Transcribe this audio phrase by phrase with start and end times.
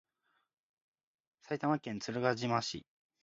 [1.41, 2.87] 埼玉県鶴ヶ島市